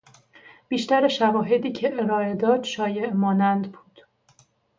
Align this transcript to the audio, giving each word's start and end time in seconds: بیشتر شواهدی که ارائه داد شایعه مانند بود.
بیشتر 0.67 1.07
شواهدی 1.07 1.71
که 1.71 1.93
ارائه 2.01 2.35
داد 2.35 2.63
شایعه 2.63 3.11
مانند 3.11 3.71
بود. 3.71 4.01